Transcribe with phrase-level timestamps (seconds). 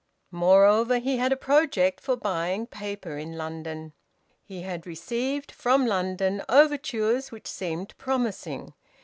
[0.31, 3.93] Moreover, he had a project for buying paper in London:
[4.43, 8.73] he had received, from London, overtures which seemed promising.